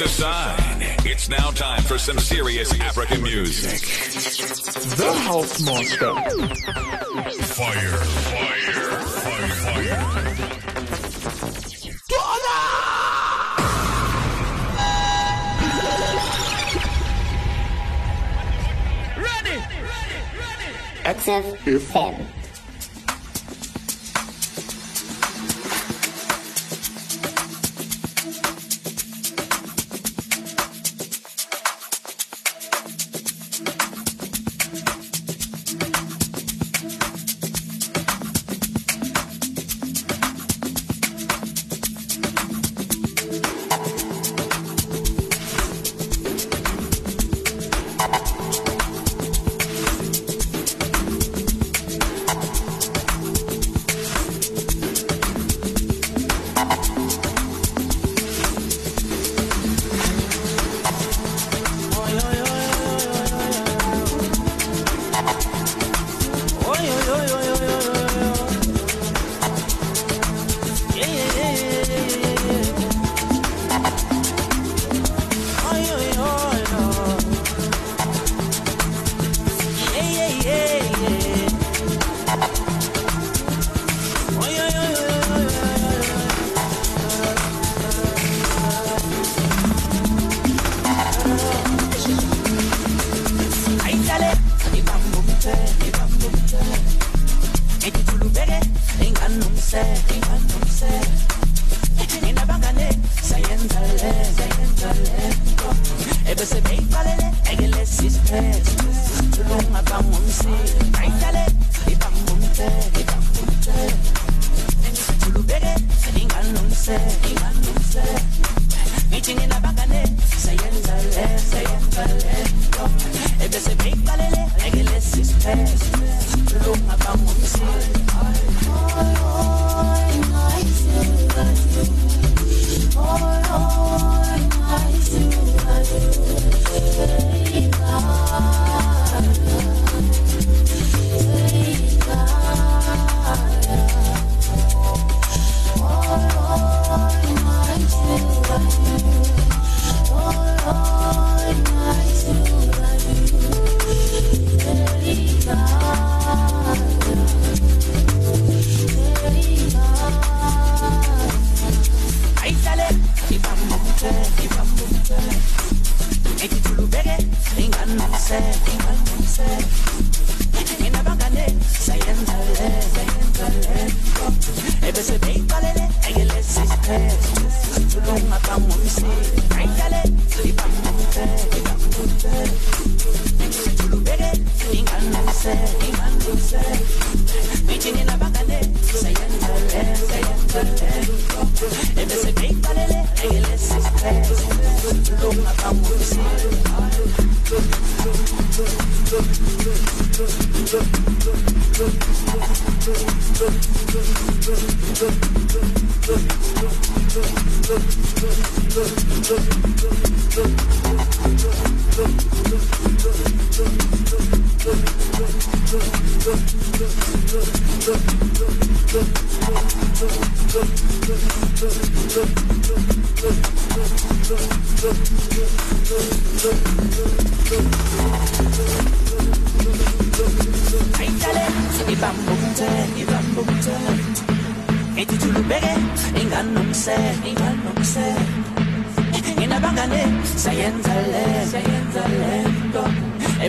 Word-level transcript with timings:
It's 0.00 0.12
a 0.12 0.22
sign. 0.22 0.76
It's 1.04 1.28
now 1.28 1.50
time 1.50 1.82
for 1.82 1.98
some 1.98 2.20
serious 2.20 2.72
African 2.78 3.20
music. 3.20 3.80
The 4.96 5.12
House 5.12 5.60
Master. 5.60 6.14
Fire, 7.42 7.96
fire, 7.96 8.70
fire, 9.10 9.48
fire. 9.48 10.38
Ready! 19.16 19.56
Ready! 19.82 20.20
Ready! 20.38 20.70
XFM. 21.02 22.37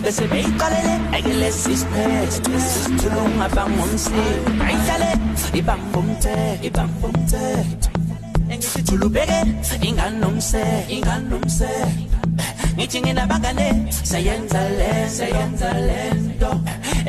ebese 0.00 0.24
beyiqalele 0.32 0.94
ekelesi 1.18 1.72
siphethe 1.80 2.58
sikhuluma 2.72 3.46
bangomsini 3.56 4.26
ayihlale 4.66 5.10
ibambumthe 5.60 6.34
ibambumthe 6.68 7.42
ngithi 8.56 8.80
julubeke 8.88 9.40
ingane 9.88 10.16
nomse 10.22 10.62
ingane 10.96 11.24
nomse 11.30 11.68
ngithi 12.76 12.98
nginabangane 13.02 13.68
sayenza 14.10 14.62
le 14.78 14.90
sayenza 15.16 15.70
le 15.86 16.00
nto 16.24 16.52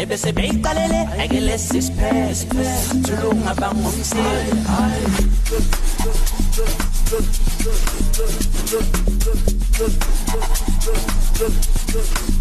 ebese 0.01 0.29
beyiqalele 0.37 1.01
ekelesi 1.23 1.79
siphethe 1.85 2.35
sikhuluma 2.39 3.51
bangomsini 3.61 4.35
Good, 5.51 5.67
good, 6.01 6.17
good, 7.11 7.11
good, 7.11 7.27
good, 7.91 7.91
good, 7.91 8.85
good, 9.77 9.95
good, 11.37 11.55
good. 11.91 12.40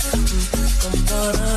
Come 0.00 1.44
on. 1.44 1.49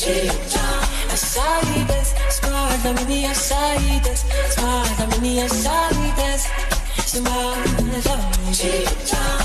Asaides, 0.00 2.14
smile, 2.30 2.78
the 2.78 2.94
mini 2.94 3.24
asaides, 3.24 4.24
smile, 4.48 4.86
the 4.96 5.20
mini 5.20 5.40
asaides, 5.40 6.48
smile, 7.04 7.54
the 7.76 7.82
mini 7.82 8.00
asaides. 8.00 9.39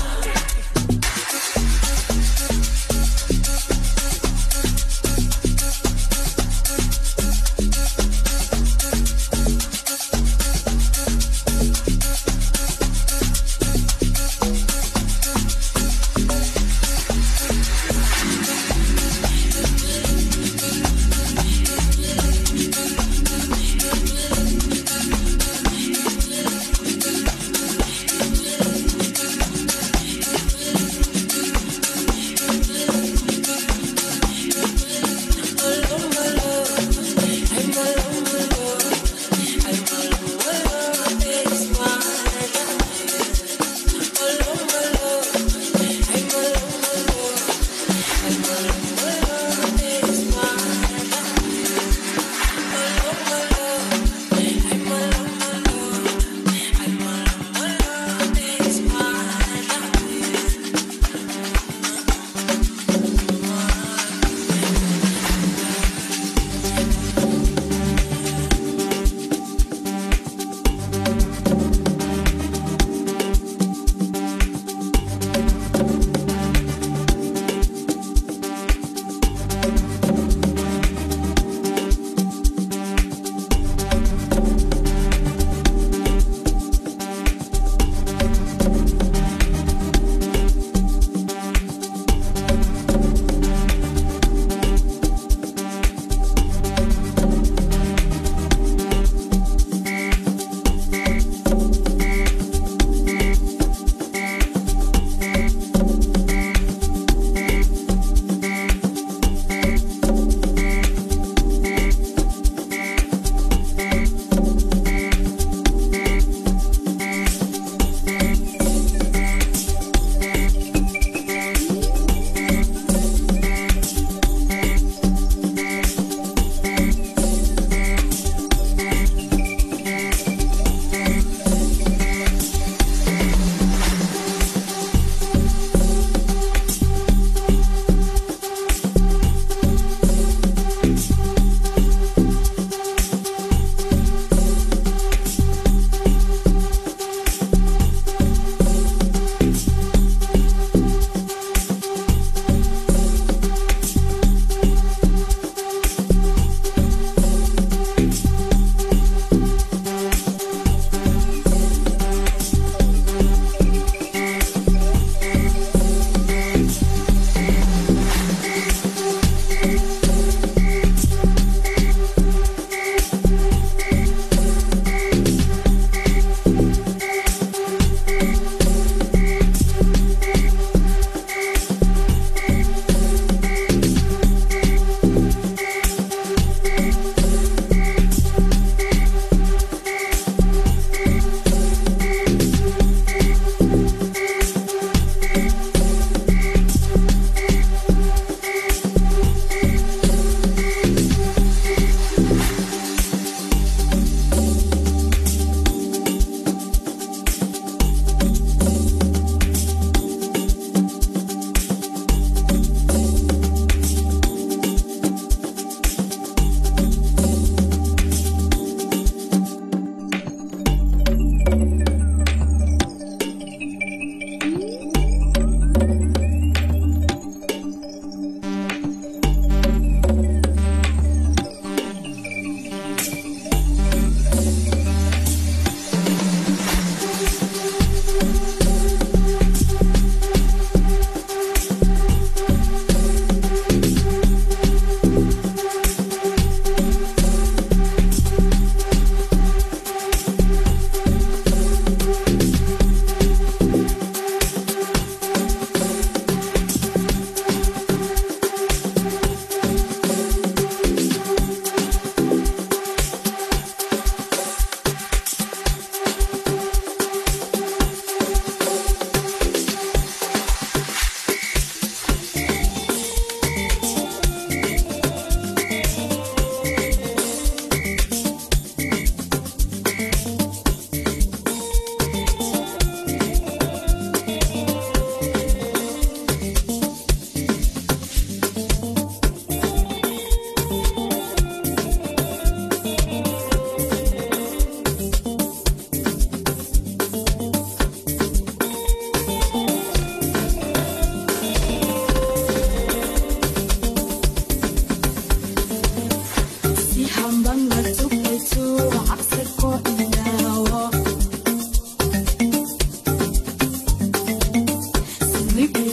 sleep. 315.56 315.85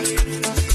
Yeah. 0.00 0.67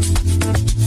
Thank 0.00 0.77